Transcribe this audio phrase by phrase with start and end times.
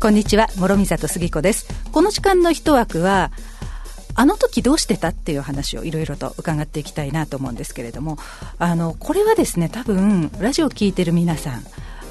[0.00, 0.46] こんにちは。
[0.56, 1.66] 諸見里杉子です。
[1.90, 3.32] この時間の一枠は
[4.14, 8.16] あの時どうしてたっていう話をいろいろと伺っていきたいなと思うんですけれども
[8.60, 11.64] あのこれはですね多分ラジオを聞いてる皆さん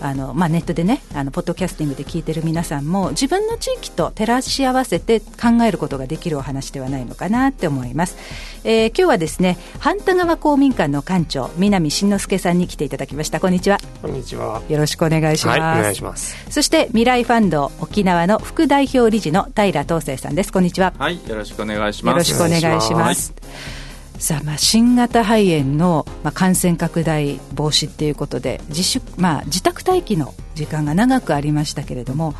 [0.07, 8.17] あの、まあ、ネットでねあのポッドキャスティングで聞いてる皆さんも自分の地域と照らし合わせて考えることができるお話ではないのかなって思います、
[8.63, 13.39] えー、今日はですね半田川公民館の館長南慎之介さんに来ていただきました。
[13.39, 13.79] こんにちは。
[14.01, 14.61] こんにちは。
[14.69, 16.35] よろしくお願いします、はい、お願いします。
[16.51, 20.51] そして未来ファンド沖縄の副代表理事の平東生さんです。
[20.51, 20.93] こんにちは。
[20.97, 22.13] はいよろしくお願いします。
[22.13, 23.84] よろしくお願いします
[24.19, 32.33] さあまあ新型肺炎のまあ感染拡大防止っていうことで自主、まあ、自宅待機の時間が長くありましたけれども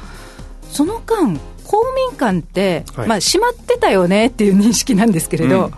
[0.70, 5.72] その間公民館って、はい、まあ、閉まってたよねっていう認識なんですけれど、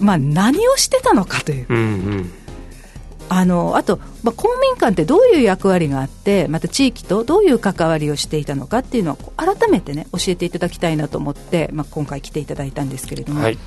[0.00, 1.66] うん、まあ、何をしてたのかという。
[1.68, 2.32] うんうん。
[3.32, 13.58] あのあと、まあ、公民館ってどういう役割があってまた地域とどういう関わりをしていたのかっていうのを改めてね教えていただきたいなと思って、まあ、今回来ていただいたんですけれども、はい、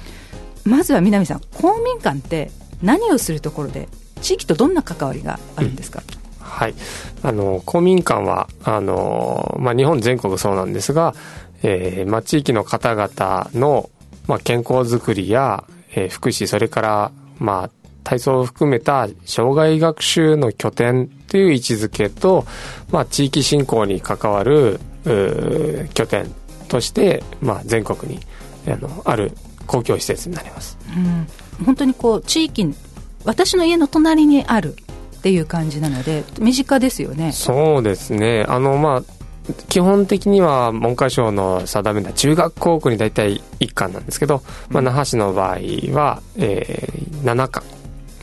[0.65, 3.87] まずは南さん公民館って何をするところで
[4.21, 6.75] 地域とどんな関わりがあるんですか、うんはい。
[7.23, 11.15] あの、公民館は、あの、まあ、日本全国そうなんですが、
[11.63, 13.89] えー、まあ、地域の方々の、
[14.27, 15.63] まあ、健康づくりや、
[15.95, 17.69] えー、福祉、それから、まあ、
[18.03, 22.45] 体操を含めた障害学習の拠点という位置づけと、
[22.91, 24.79] まあ、地域振興に関わる
[25.93, 26.27] 拠点
[26.67, 28.19] として、まあ、全国に
[28.67, 29.31] あのある
[29.67, 30.99] 公共施設になります、う
[31.61, 32.73] ん、本当にこう地域
[33.25, 34.75] 私の家の隣にある
[35.17, 37.31] っていう感じなので身近ですよね。
[37.31, 38.45] そうですね。
[38.49, 39.03] あのまあ
[39.69, 45.55] 基本的には文科省の定めた中学校区に大体1巻なんですけど、まあ、那覇市の場合
[45.93, 47.63] は、えー、7巻、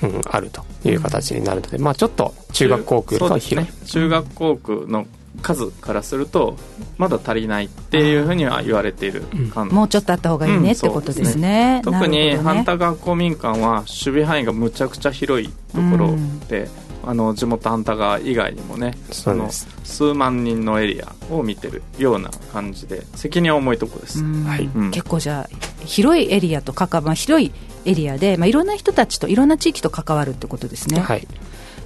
[0.02, 5.06] うん、あるという形になるので、まあ、ちょっと中学校区と広い、ね、中学校区の
[5.42, 6.56] 数からすると
[6.98, 16.14] まだ足りないっていうふうには言われている、うん、もうちょっとあった方がいいね、ってことですね、ね、特に半田学校民館は守備範囲がむちゃくちゃ広いところ
[16.48, 16.68] で、
[17.02, 19.50] あの地元半田川以外にもねその
[19.84, 24.64] 数万人のエリアを見てるような感じで責任は重いところです、はい。
[24.64, 27.52] うん、結構じゃあ広いエリアと関わ、まあ、広い
[27.86, 31.26] エリアで、まあ、いろんな人たちといろんな地域と関わるってことですね、はい、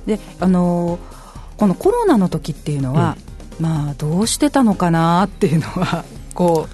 [0.07, 0.99] であの
[1.57, 6.05] このコロナの時っていうのは、うん、まあどうしてたのかなっていうのは
[6.35, 6.69] こ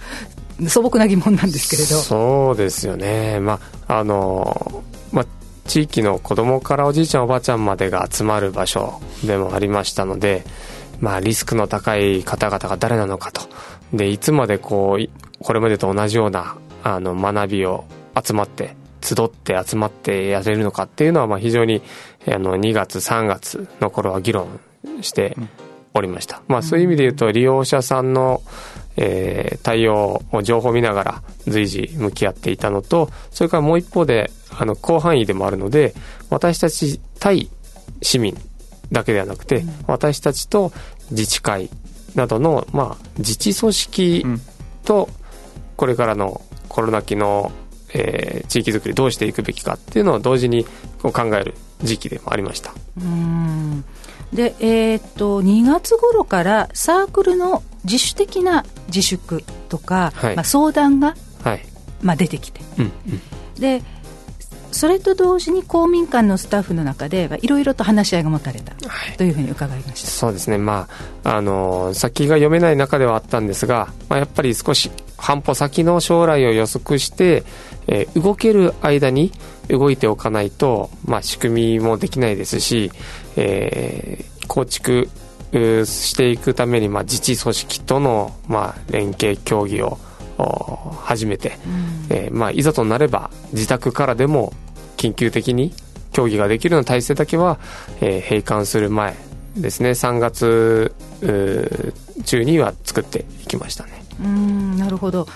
[0.61, 1.97] う素朴な疑問なんですけれど。
[1.97, 3.41] そうですよね。
[3.41, 3.59] ま
[3.89, 4.83] ああの
[5.13, 5.27] まあ
[5.67, 10.45] 地域の子供からおじいちゃんおばあちゃんまでが集まる場所でもありましたので、
[11.01, 13.43] まあ、リスクの高い方々が誰なのかと。
[13.93, 15.09] で、いつまでこう、
[15.43, 17.85] これまでと同じような、あの、学びを
[18.23, 21.83] 集まって、集って集まってやれるのかっていうのは、まあ、非常に、
[22.29, 24.61] あの、2月、3月の頃は議論
[25.01, 25.37] して
[25.95, 26.43] おりました。
[26.49, 28.43] まあ、そういう意味で言うと、利用者さんの、
[28.97, 35.95] えー、対応を情報を見ながら随時向き合っていたのと、それからもう一方で、あの、広範囲でもあるので、
[36.29, 37.49] 私たち対
[38.03, 38.37] 市民
[38.93, 40.73] だけではなくて、うん、私たちと
[41.11, 41.71] 自治会
[42.15, 44.27] などの、まあ、自治組織
[44.85, 45.09] と、
[45.77, 47.51] これからのコロナ期の、
[47.93, 50.65] えー、地域づくりどうしていくべきかっていうのを同時に
[51.03, 52.73] 考える時期でもありました。
[53.01, 53.85] うん
[54.33, 61.63] で、えー、っと2月頃からサークルの自主的な自粛とか、はい、まあ、相談が、はい、
[62.03, 63.21] まあ、出てきて、うんうん、
[63.61, 63.83] で
[64.73, 68.75] それと同時に公民館のスタッフの中でいろいろと話し合いが持たれた。
[69.17, 70.89] というふうに伺いました、はい、そうですね、ま
[71.25, 77.45] あ、あの先が読めない中ではあったんですが、まあ、やっぱり少し半歩先の将来を予測して、
[77.87, 79.33] えー、動ける間に
[79.69, 82.91] 動いておかないと、まあ、仕組みもできないですし、
[83.37, 85.09] えー、構築
[85.53, 89.99] していくために、まあ、自治組織との、まあ、連携協議を
[91.03, 94.53] 始めて、うん、えー、まあ、いざとなれば自宅からでも
[94.97, 95.73] 緊急的に
[96.13, 97.59] 協議ができるような体制だけは、
[98.01, 99.17] えー、閉館する前
[99.57, 99.91] ですね。
[99.91, 100.95] 3月
[102.25, 104.05] 中には作っていきましたね。
[104.23, 105.27] うんなるほど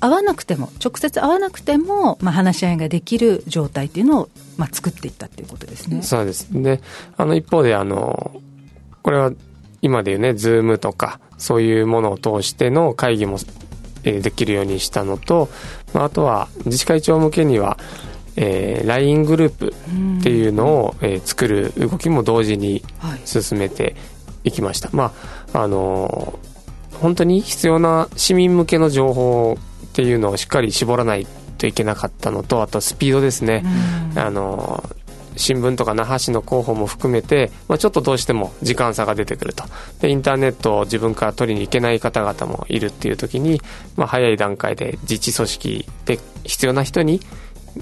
[0.00, 6.02] 会わなくても直接会わなくても、まあ、話し合いができる状態っていうのを、まあ、作っていったっていうことですね。
[6.02, 6.80] そうですで
[7.16, 8.40] あの一方であの
[9.02, 9.32] これは
[9.82, 13.38] 今でいうねズームとかそういうものを通しての会議も
[14.02, 15.48] できるようにしたのと、
[15.92, 17.78] まあ、あとは自治会長向けには、
[18.36, 19.74] えー、LINE グループ
[20.20, 22.82] っていうのを、えー、作る動きも同時に
[23.24, 23.96] 進めて
[24.44, 24.88] いきました。
[24.88, 25.12] はい、ま
[25.52, 26.55] ああのー、
[27.00, 31.26] 本当に必要な市民向けの情報っていうのをしっかり絞らない
[31.58, 33.64] といけなかったのとあとスピードですね。
[34.14, 34.96] あのー
[35.36, 39.64] 新聞とか那覇市の広報も含めて、まあ、ちょっとどうしても時間差が出てくると
[40.00, 43.60] でインターネットを自分から取りに行けない方々もいるっていう時に、
[43.96, 47.20] まあ、早い段階で自治組織で必要な人に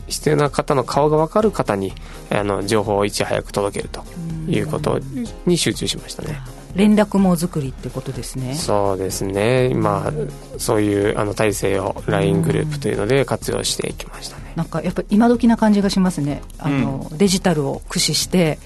[0.08, 1.92] 必要な方の顔が分かる方に
[2.30, 4.02] あの情報をいち早く届けると
[4.48, 4.98] いうこと
[5.46, 6.53] に集中しましたね。
[6.74, 8.54] 連絡網作りってことですね。
[8.54, 9.68] そうですね。
[9.68, 10.12] 今
[10.58, 14.52] そういうあの体制を LINE グループというので活用していきましたね。
[14.56, 16.42] なんかやっぱ今時な感じがしますね。
[16.58, 18.58] あの、うん、デジタルを駆使して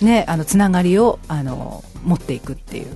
[0.00, 2.86] ねあのつながりをあの持っていくっていう。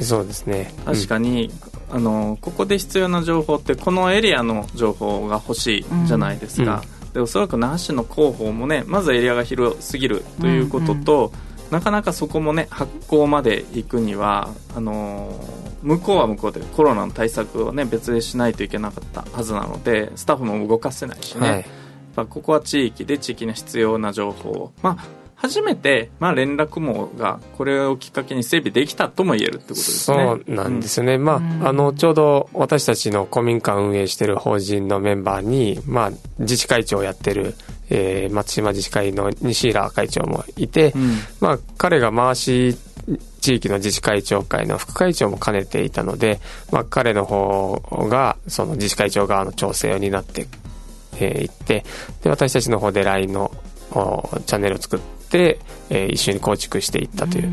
[0.00, 0.72] そうですね。
[0.84, 1.52] 確かに、
[1.90, 21.66] うん、あのここで必要な情報ってこのエリアの情報が欲しいじゃないですか、うん、でおそらく那覇市の広報もねまずエリアが広すぎるということと、うんうんなかなかそこもね発行まで行くにはあのー、向こうは向こうでコロナの対策をね別でしないといけなかったはずなのでスタッフも動かせないしね、
[22.16, 24.72] はい、ここは地域で地域に必要な情報を。
[24.82, 30.16] まあ初めて、まあ、連絡網がこれをきっかけに整備できたとも言えるってことですね。
[30.16, 31.16] そうなんですよね。
[31.16, 37.54] うん、まあ、あの、ちょうど私たちの公民館運営している法人のメンバーに、まあ、自治会長をやってる
[37.90, 42.76] えー、松島自治会の西浦会長もいて、うん、まあ、彼が回し
[43.40, 46.40] 地域の自治会長会の副会長も兼ねていたので、
[46.72, 50.46] まあ、彼の方がその自治会長側の調整を担って
[51.18, 51.84] えー、って
[52.22, 53.50] で私たちの方で LINE の
[54.46, 55.58] チャンネルを作って、
[55.90, 57.52] えー、一緒に構築していったという、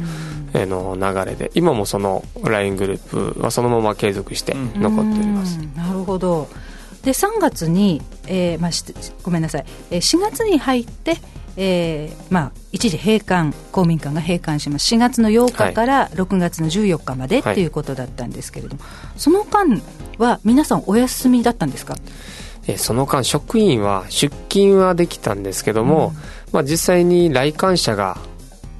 [0.53, 5.57] えー、の流れで今もその LINE グループはそのまま継続して残っております。
[5.75, 6.47] なるほど
[7.03, 8.71] で3月に、えーまあ、
[9.23, 11.17] ごめんなさい、えー、4月に入って、
[11.57, 14.93] えーまあ、一時閉館公民館が閉館します。
[14.95, 18.81] 4月の8日から6月の14日まで、はい、いうことだったんですけれども、
[19.17, 19.81] その間
[20.17, 21.95] は皆さんお休みだったんですか？
[22.67, 26.13] えその間職員は出勤はできたんですけども、
[26.47, 28.17] うん、まあ、実際に来館者が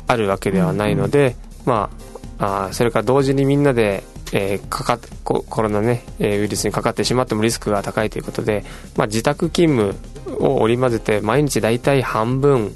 [0.08, 1.36] あるわけではないので、うんうん、
[1.66, 1.90] ま
[2.38, 8.64] あ、あそれから同時にみんなでえー、かかコロナね、えー、ウイルスにかかってしまってもリスクが高いということで、
[8.96, 12.74] まあ、自宅勤務を織り交ぜて毎日大体半分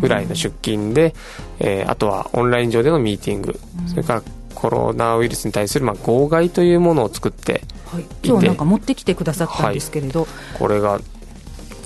[0.00, 1.14] ぐらいの出勤で、
[1.60, 3.58] えー、あとはオンライン上でのミーティング。
[3.86, 4.22] それから
[4.54, 7.62] コロナウイルスに対するまあ号外というものを作って
[7.92, 11.00] はい、今日なんか持ってきてくださったんですけれど、はい、これが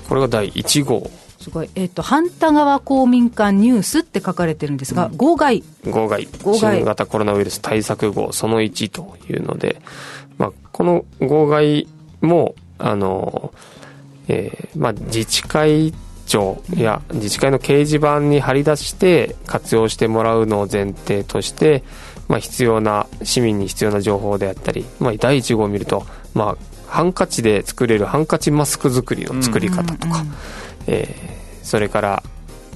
[0.08, 1.10] これが第1号
[1.42, 5.62] すごい、えっ、ー、と、半田川公民館ニュースって書かれてるんですが、うん、号外。
[5.90, 6.28] 号外。
[6.58, 9.82] 新型コロナウイルス対策号その1というので、
[10.38, 11.88] まあ、この号外
[12.20, 13.52] も、あの、
[14.28, 15.92] えー、まあ、自治会
[16.26, 21.82] 長や自治会の掲示板に貼り出して活用してもらうのを前提として、
[22.28, 26.56] まあ、必要な市民に必要な情報であったり、まあ、第1号を見ると、まあ、
[26.86, 30.34] ハンカチで作れるハンカチマスク作りの作り方とか、うんうんうん
[30.86, 32.22] えー、それから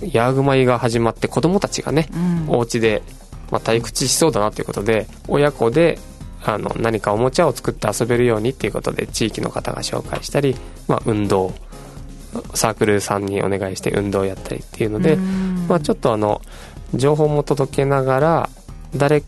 [0.02, 3.02] ヤーグマイが始まって子供たちがね、うん、お家で、
[3.50, 5.98] まあ、退屈しそうだなということで親子で
[6.44, 10.54] あの何かおもちゃを作って遊べるようにっていうことで地域の方が紹介したり、
[10.86, 11.54] まあ、運動
[12.54, 16.42] サークルさんにお願いして運動をやったりっていうので、うん、まあ、ちょっとあの
[16.94, 18.50] 情報も届けながら
[18.94, 19.22] 誰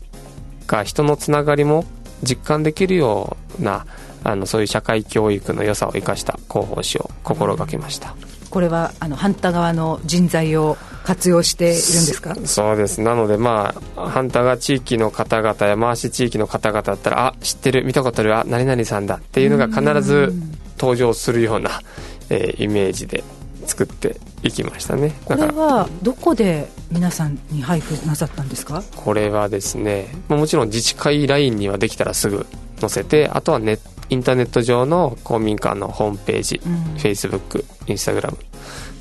[0.67, 1.85] か人のつながりも
[2.23, 3.85] 実感できるような
[4.23, 8.15] あのそういう社会教育の良さを生かした広報誌を心がけました。
[8.49, 12.35] うんこれはあの反対側の人材を活用しているんですか？
[12.45, 12.99] そうです。
[12.99, 20.33] なのでまあ反対側地域の方々や回し地域の方々だったらあ知ってる見たことあるあ何々さんだっていうのが必ず
[20.79, 21.81] 登場するような、
[22.29, 23.23] えー、イメージで
[23.65, 25.13] 作っていきましたね。
[25.25, 28.83] これはどこで皆さんに配布なさったんですか？
[28.95, 32.47] これはですねもちろん自治会ラインにはできたらすぐ
[32.79, 33.79] 載せてあとはネッ
[34.11, 38.35] インターネット上の公民館のホームページ、うん、Facebook、Instagram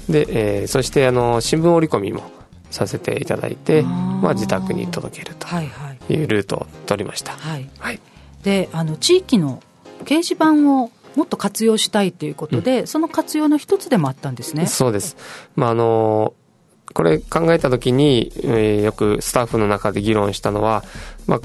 [0.08, 2.22] で、えー、そしてあの新聞折り込みも
[2.70, 5.46] させていただいてまあ、自宅に届けると
[6.12, 8.00] いうルートを取りました、はい、はい、
[8.42, 9.62] であの地域の
[10.04, 14.66] 掲示板をもっと活用したいということで、うん、その活用の一つでもあったんですね。
[14.66, 15.16] そうです、
[15.56, 16.34] まあ、あの
[16.94, 20.84] これ考えた時に、えー、よくスタッフの中で議論したのは、
[21.26, 21.40] まあ、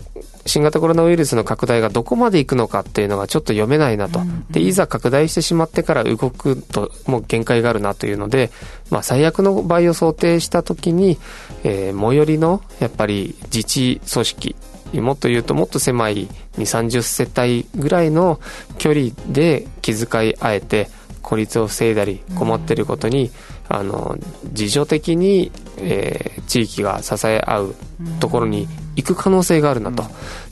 [0.45, 4.21] 新型コロナウイルスの拡大がどこまでいくのかっていうのがちょっと読めないなと。
[4.51, 8.51] で、いざ拡大してしまってから動くともう限界があるなというので、
[8.89, 11.17] まあ、最悪の場合を想定した時に、
[11.63, 14.55] えー、最寄りのやっぱり自治組織、
[14.93, 18.39] もっと言うともっと狭い2、30世帯ぐらいの
[18.77, 20.89] 距離で気遣い合えて、
[21.21, 23.31] 孤立を防いだり困っていることに、
[23.69, 24.17] あの
[24.49, 27.75] 自助的に、えー、地域が支え合う
[28.19, 30.03] ところに行く可能性があるなと、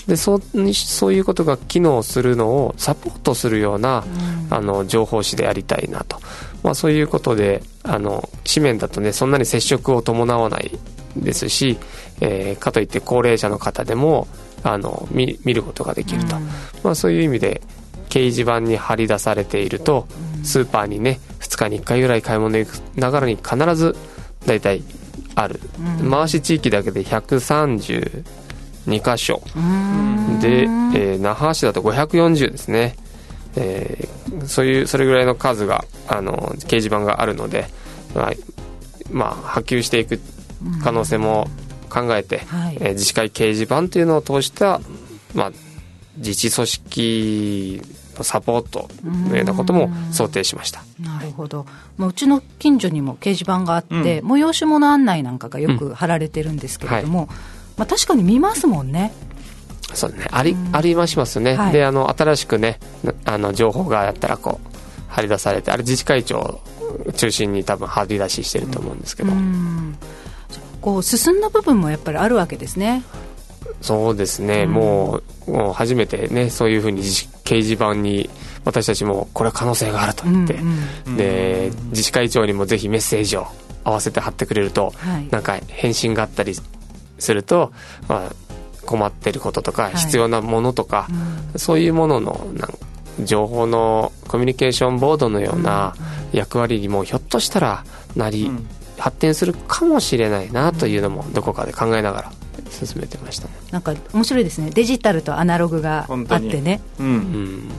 [0.07, 4.03] でそうそういうことが機能するのをサポートするような、
[4.49, 6.19] あの情報誌でありたいなと、
[6.63, 10.71] まあ、そういうことであの紙面だとねそんなに接触を伴わない
[11.15, 11.77] ですし、
[12.21, 14.27] えー、かといって高齢者の方でも
[14.63, 16.47] あの見見ることができると、うん、
[16.83, 17.61] まあ、そういう意味で
[18.11, 20.05] 掲示板に貼り出されていると、
[20.43, 23.95] スーパーにね2日に1回ぐらい買い物行くながらに必ず
[24.45, 24.83] 大体
[25.35, 25.61] ある、
[26.01, 28.23] うん、回し地域だけで132
[28.85, 29.41] 箇所。
[30.41, 32.95] で、えー、那覇市だと540ですね、
[33.55, 37.67] えー、そういうそれぐらいの数があの掲示板があるので、
[38.13, 38.31] まあ、
[39.09, 40.19] まあ、波及していく
[40.83, 41.47] 可能性も
[41.89, 44.81] 考えて、はい、えー、自治会掲示板というのを通した、
[45.33, 45.51] まあ、
[46.17, 50.83] 自治組織のサポートのようなことも想定しました。
[50.99, 51.65] なるほど、
[51.97, 57.35] まあ、うちの近所にも掲示板があって、うん、催し物案内なんかがよく貼られてるんですけれども、うんはい、
[57.77, 59.11] まあ、確かに見ますもんね。
[59.93, 60.25] そうね。
[60.31, 62.79] あり,、ありましますね、はい、であの新しくね
[63.25, 64.71] あの情報がやったらこう
[65.09, 66.61] 貼り出されてあれ自治会長
[67.15, 69.31] 中心に多分貼り出ししてると思うんですけど、
[70.81, 73.03] こう進んだ部分もやっぱりあるわけですね
[73.81, 78.29] そうですね、うん、もうもう初めてねそういうふうに掲示板に
[78.63, 83.47] 私たちもこれは可能性があると言って、うんうん、で自治会長にもぜひメッセージを
[83.83, 86.53] 合わせて貼ってくれると、はい、なんか返信があったり
[87.17, 87.73] すると、
[88.07, 88.31] まあ、
[88.85, 91.07] 困ってることとか、必要なものとか、
[91.55, 95.95] そういうもののなん情報のコミュニケーションボードのような
[96.31, 97.83] 役割にもひょっとしたら
[98.15, 98.51] なり、
[98.97, 102.31] 発展するかもしれないなというのもどこかで考えながら
[102.71, 104.71] 進めてました、ね、なんか面白いですね。
[104.71, 106.81] デジタルとアナログがあってね。
[106.99, 107.69] うん、うん。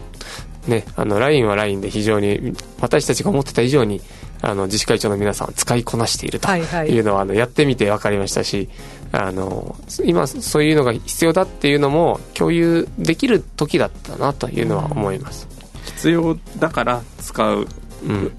[0.66, 4.00] ね、あの LINE は LINE で非常に私たちが思ってた以上に
[4.42, 8.68] あの自治会長の皆さん使いこなしているというのは、あのやってみて分かりましたし
[9.10, 15.48] あの今そういうのが必要だっていうのも共有できる時だったなというのは思います、
[15.96, 17.66] 必要だから使う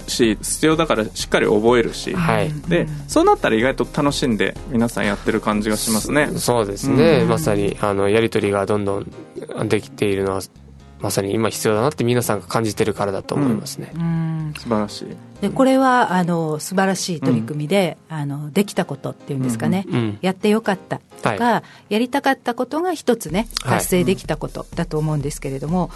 [0.07, 6.29] し、必要だからしっかり覚えるし、はい、でそうなったら意外と楽しんで皆さんやってる感じがしますね。
[6.37, 10.41] そうですね、うん、まさにあのやり取りがどんどんできているのは
[11.03, 15.07] まさに今必要だなって皆さんが感じてるからだと思いますね、うん、素晴らしい。
[15.41, 25.87] でこれはあの素晴らしい取り組みで、うん、あのできたことっていうんですかね、うん、やってよかったとか、はい、やりたかったことが一つね達成できたことだと思うんですけれども、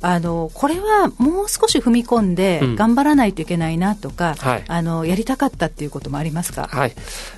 [0.00, 6.68] はい、あのこれはもう少し踏み込んで頑張らないといけないなとか、はい、あのやりたかったっていうこともありますか？
[6.68, 6.94] はい。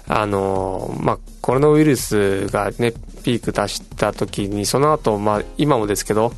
[0.06, 2.92] あのまあコロナウイルスがね
[3.25, 6.33] ピーク出した時にその後まあ今もですけど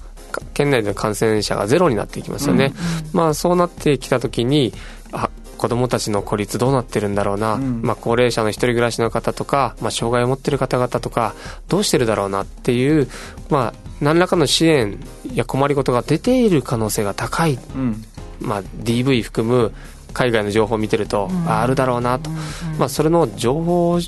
[0.54, 3.06] 県内での感染者がゼロになっていきますよね、うん。
[3.06, 4.72] うん、まあ、そうなってきた時に
[5.12, 11.34] あ子どもたちの孤立どうなってるんだろうな、うん、まあ、高齢者の一人暮らしの方とか、まあ、障害を持ってる方々とか
[11.68, 13.08] どうしてるだろうなっていう、
[13.50, 14.98] まあ、何らかの支援
[15.34, 18.04] や困りごとが出ている可能性が高い、うん、
[18.40, 19.74] まあ、DV 含む
[20.12, 22.30] 海外の情報を見てると、うん、あるだろうなと、
[22.78, 23.98] まあ、それの情報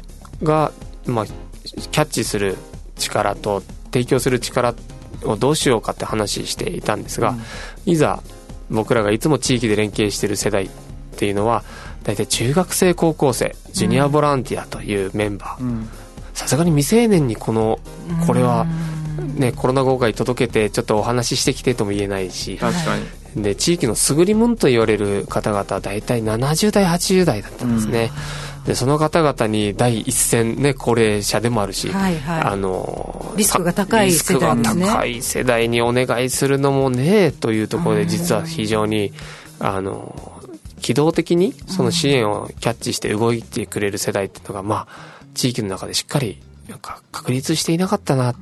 [0.43, 0.73] が、
[1.07, 2.57] まあ、キャッチする
[2.97, 3.63] 力と
[3.93, 4.75] 提供する力
[5.25, 7.35] をどうしようかって話していたんですが、
[7.87, 8.23] いざ
[8.71, 10.69] 僕らがいつも地域で連携している世代っ
[11.17, 11.65] ていうのは
[12.05, 15.87] 大体中学生高校生ジュニアボランティアというメンバー。
[16.35, 17.79] さすがに未成年にこの
[18.27, 18.67] これは、
[19.35, 22.57] ね、コロナ後悔届けてちょっとお話ししてきてとも言えないし。
[22.57, 23.21] 確かに。
[23.37, 28.11] で地域の優り者と言われる方々は大体70代80代だったんですね、
[28.71, 39.13] でその方々に第一線、ね、高齢者でもあるし、はいはい、あのリスクが高い世代、ね、リスクが高い世代にお願いするのもねというところで実は非常に
[39.59, 40.41] あの
[40.81, 48.37] 機動的にその支援をキャッチして動いてくれる世代っていうのが、まあ、地域の中でしっかりなんか確立していなかったなっ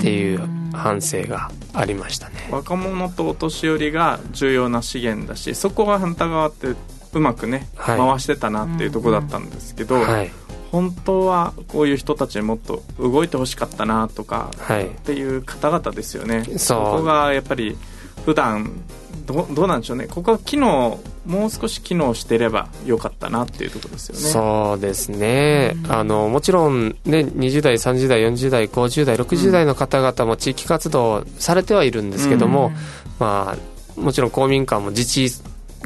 [0.00, 6.76] ていう反省がありましたね、若者とお年寄りが重要な資源だしそこは反対側って
[7.12, 10.30] うまくね、はい、回してたなっていうとこだったんですけど、はい、
[10.70, 16.44] 本当はこういう人たちにもっと動いてほしかったなとか、はい、っていう方々ですよね。
[16.56, 17.76] そこがやっぱり
[18.24, 18.82] 普段
[19.26, 20.06] どどうなんでしょうね。
[20.06, 24.20] ここは機能もう少し機能してればよかったなっていうところですよね。
[24.20, 32.72] そうですね、うん、あのもちろん、ね、20代30代40代50代60代の方々も地域活動されてはいるんですけども、うん、
[33.20, 35.30] まあもちろん公民館も自治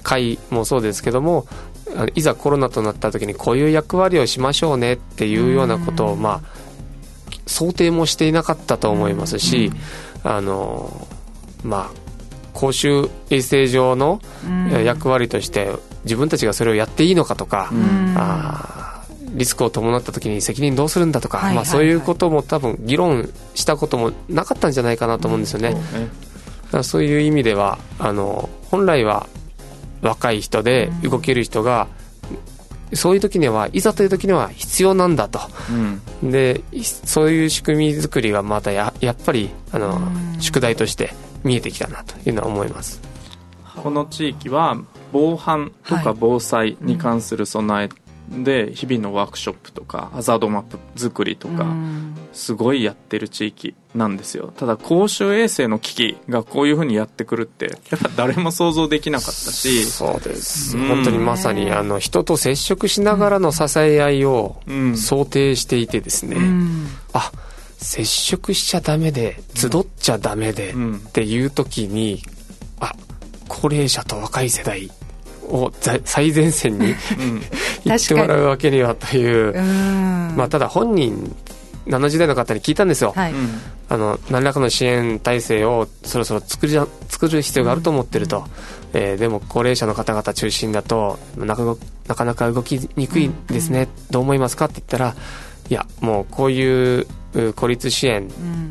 [0.03, 1.47] 会もそうですけども
[2.15, 6.57] いざコロナとなった時にこういう役割をしましょうねっていうようなことを、まあ、
[7.47, 9.73] 想定もしていなかったと思いますし、
[10.23, 11.09] あの
[11.63, 12.07] まあ
[12.53, 14.21] 公衆衛生上の
[14.85, 15.71] 役割として
[16.05, 17.71] 自分たちがそれをやっていいのかとか、
[18.17, 19.05] あ
[19.37, 25.77] リスクを伴った時に責任どうするんだとか、まあ、そういうことも多分議論したこともなかったんじゃないかなと思うんですよね。
[26.83, 29.29] そういう意味ではあの本来は
[30.03, 31.89] 若い人で動ける人が、
[32.93, 35.41] そういう時にはいざという時には必要なんだと、
[36.23, 40.01] うん、でそういう仕組み作りがまたややっぱりあの、
[40.39, 41.13] 宿題として
[41.43, 43.01] 見えてきたなというのは思います。
[43.83, 44.79] この地域は
[45.13, 51.67] 防犯とか防災に関する備えで日々のワークショップとかハザードマップ作りとか
[52.33, 54.53] すごいやってる地域なんですよ。
[54.57, 59.85] ただ公衆衛生の危機がこういうふうにやってくるってやっぱ誰も想像できなかったし。
[59.85, 64.61] そうです、うん、本当にまさにあの人と接触しながらの支え合いを
[64.95, 67.33] 想定していてですね、うん、あ
[67.79, 72.23] 接触しちゃダメで集っちゃダメでっていう時に、
[72.81, 72.95] あ
[73.49, 74.91] 高齢者と若い世代
[75.43, 75.71] を
[76.05, 76.95] 最前線に
[77.85, 79.55] 行ってもらうわけにはという。
[80.37, 81.35] まあ、ただ本人
[81.87, 83.35] 70代の方に聞いたんですよ、はい、
[83.89, 86.73] あの何らかの支援体制をそろそろ作り
[87.09, 88.47] 作る必要があると思ってると、うん、
[88.95, 91.77] えー、でも高齢者の方々中心だとなか
[92.09, 95.15] なかなか動きにくいですね、うん、どう思いますかって言ったら
[95.69, 97.07] いやもうこういう
[97.55, 98.29] 孤立支援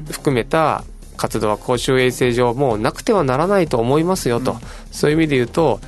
[0.10, 0.84] 含めた
[1.18, 4.60] 活動は公衆衛生上もうなくてはならないと思いますよと、うん、
[4.92, 5.80] そういう意味で言うと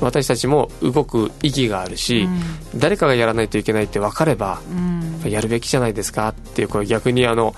[0.00, 2.28] 私たちも動く意義があるし、
[2.72, 7.54] うん、誰かがやらないといけないって分かれば、うん、やるべきじゃないですかっていうこれ逆にあの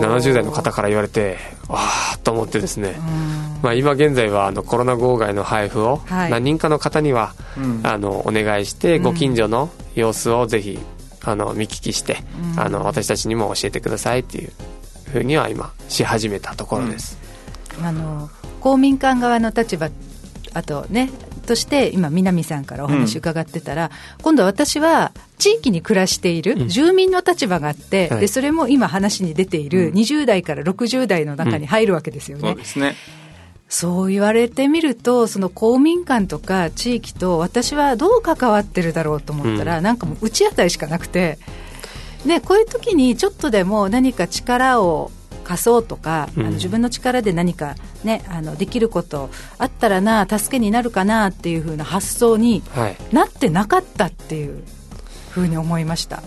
[0.00, 1.38] 70代の方から言われて
[1.68, 1.78] わ
[2.14, 7.34] あと思ってですね、うん、まあ、今現在はあのコロナ号外の配布を何人かの方には、
[7.82, 10.78] あのお願いしてご近所の様子をぜひ
[11.24, 12.18] あの見聞きして、
[12.56, 14.52] あの私たちにも教えてくださいっていう
[15.12, 17.18] ふうには今し始めたところです。
[17.82, 19.90] あの公民館側の立場
[20.54, 21.10] あとね
[21.46, 23.86] として今南さんからお話伺ってたら、
[24.18, 32.48] うん、今度は私は地域に暮らしている住民の立場があって、うん、でそれも今話に出ている20代から60代の中に入るわけですよね。
[32.48, 32.94] そうですね。
[33.68, 41.38] そう言われてみると、その公民館とか地域と私はどう関わってるだろうと思ったら、うん、なんかもう打ち当たりしかなくて、
[42.24, 45.10] ね、こういう時にちょっとでも何か力を
[45.46, 52.64] 貸そうとか、うん、あの自分の力で何か、ね、あのできることあったらな助けになるかなっていうふうな発想に
[53.12, 54.64] なってなかったっていう
[55.30, 56.22] ふうに思いました、は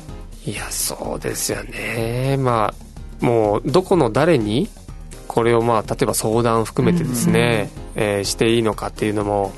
[0.45, 2.37] い、いやそうですよね。
[2.39, 4.69] まあもうどこの誰に
[5.27, 9.51] これをまあ例えば相談含めてですね、うん、えー、していいのかっていうのも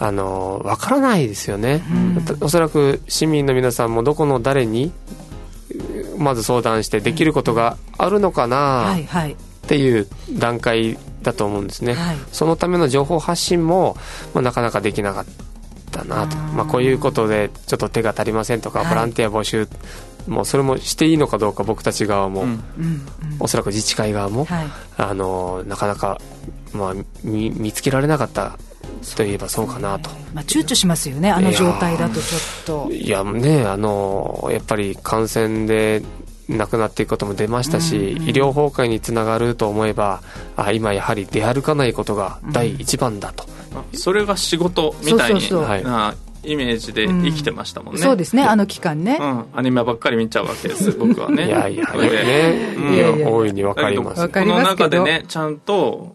[0.00, 4.92] あの分からないですよね、うん、おそらく市民の皆さんもどこの誰に
[6.18, 8.98] まず相談してできることがあるのかなっ
[9.68, 13.96] ていう段階だと思うんですね、はい、そのための情報発信も、
[14.32, 15.24] まあ、なかなかできなかっ
[15.90, 19.68] たなと、まあ、こういうことでちょっと手が足りませんとか、ボランティア募集
[20.28, 22.60] もうそれもしていいのかどうか僕たち側も、うん、
[23.38, 26.20] おそらく自治会側も、はい、あのなかなか、
[26.72, 28.58] まあ、見見つけられなかった
[29.16, 32.92] といえばそうかなと、まあ、躊躇しますよね、あの状態だとちょっと。
[32.92, 36.02] いやねあのやっぱり感染で
[36.48, 40.22] 亡くなっていくことも出ましたし、うんうん、医療崩壊につながると思えば
[40.56, 43.46] あ今やはり出歩かないことが第一番だと、
[43.92, 51.48] うん、それが仕事みたいになイメージで生きてましたもんね、うん、そうですねあの期間ね、うん、アニメばっかり見ちゃうわけです 僕はね。
[51.48, 56.14] いやいやね、うん、いや大いに分かりますこの中でねちゃんと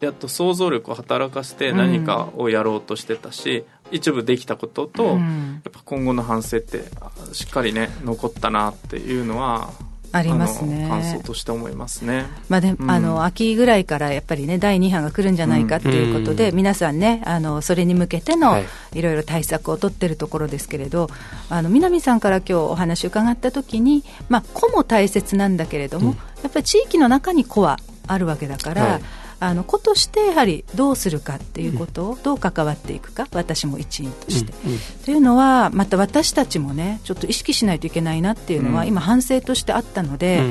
[0.00, 6.84] やっと想像力を働かせて何かをやろうとしてたし、うん、一部できたことと、うん、やっぱ今後の反省って
[7.32, 9.70] しっかりね残ったなっていうのは
[10.12, 10.86] ありますね。
[10.88, 18.58] 感想として思いますね、まあで、うん、あの秋ぐらいからやっぱりね第2波が来るんじゃないかっていうことで、うん、皆さんねあのそれに向けての
[18.94, 19.02] い。
[19.02, 21.10] ろいろ対策を取ってるところですけれど、はい、
[21.50, 29.02] あの南さんから今日お話伺った時に、まあ、子も大切なんだけれども、うん、やっぱり地域の中に子はあるわけだから、はい
[29.38, 40.42] あの子としてやはりどうするかっていうことをどう関わっていくか私も一員として、うんうん、というのはまた私たちもねちょっと意識しないといけないなっていうのは、今反省としてあったので、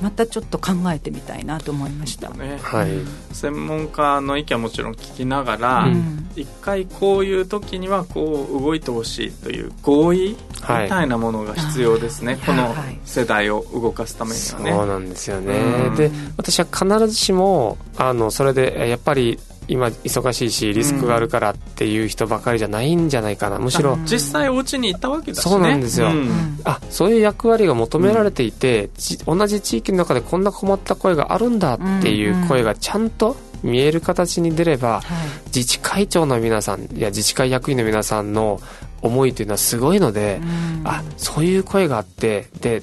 [0.00, 2.58] またちょっと考えてみたいなと思いました、ね。
[2.62, 2.90] はい、
[3.32, 14.72] 専門家の意見はもちろん聞きながら、うん、一回こういう時にはこう動いてほしいという合意みたいなものが必要ですね、はい、この世代を動かすためにはね。
[14.72, 19.38] そうなんですよね、うん、で私は必ずしもあのそれでやっぱり
[19.70, 28.90] 今忙しいしリスクがあるからっていう人ばかりじゃないんじゃないかな、むしろ実際お家に行ったわけだし、ね、そうなんですよ、うん、あそういう役割が求められていて、
[29.26, 35.02] うん、同じ地域の中でこんな困った声があるんだっていう声がちゃんと見える形に出れば、
[35.46, 38.58] 自治会長の皆さんや自治会役員の皆さんの
[39.02, 42.82] 思いというのはすごいので、うん、あそういう声があってで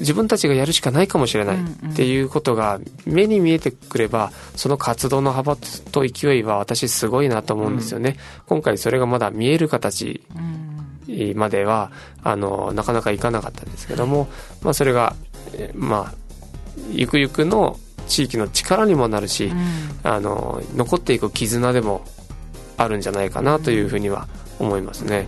[0.00, 8.16] 自分たちがやるしかないかもしれないっていうことが目に見えてくればその活動の幅と勢いは私すごいなと思うんですよね。
[8.46, 10.22] 今回それがまだ見える形
[11.34, 14.28] まではあのなかなかいかなかったんですけども、
[14.62, 15.14] まあ、それが
[15.74, 16.14] まあ
[16.90, 19.52] ゆくゆくの地域の力にもなるし、
[20.02, 22.04] あの残っていく絆でも
[22.76, 25.16] あるんじゃないかなというふうには思いますね。
[25.16, 25.26] はい、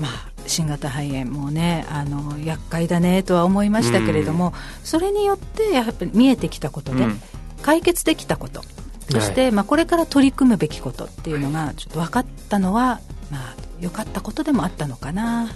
[0.00, 4.52] まあ新型肺炎もねあの厄介だねとは思いましたけれども、うん、
[4.84, 7.20] それによってやっぱり見えてきたことで、うん、
[7.62, 8.62] 解決できたこと。
[9.10, 13.00] そして、はい、まあ、これから取り組むべきことっていうのがちょっと分かったのは、
[13.30, 15.50] まあ、良かったことでもあったのかな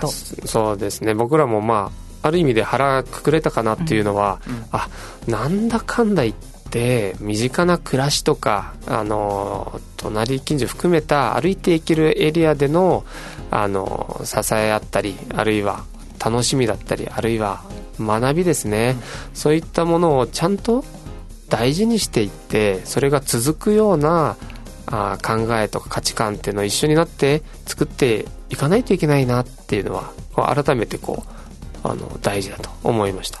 [0.00, 0.08] と。
[0.08, 1.14] そうですね。
[1.14, 1.90] 僕らもま
[2.22, 4.88] あある意味で腹くくれたかなっていうのは、うん、あ
[5.26, 6.57] なんだかんだ言って
[7.20, 13.04] 身近な暮らしとかあの隣近所含めた歩いていけるエリアでの
[13.50, 15.84] あの支え合ったりあるいは
[16.22, 17.62] 楽しみだったりあるいは
[17.98, 18.96] 学びですね、
[19.30, 20.84] うん、そういったものをちゃんと
[21.48, 24.36] 大事にしていってそれが続くような
[24.86, 31.24] あ考えとか価値観っていうのを一緒になって作っていかないといけないなっていうのは改めてこ
[31.84, 33.40] うあの大事だと思いました、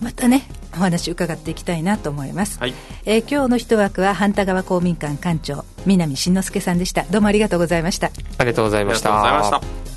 [0.00, 7.02] またねお話伺っていきたいなと思います、はい、えー、今日の一枠は半田川公民館館長南慎之介さんでした。
[7.04, 8.10] どうもありがとうございました。
[8.38, 9.91] ありがとうございました